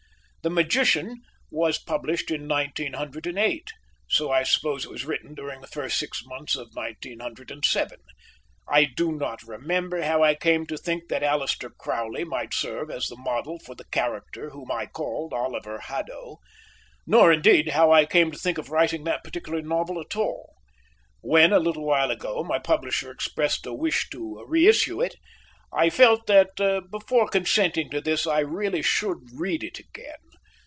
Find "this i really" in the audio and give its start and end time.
28.01-28.81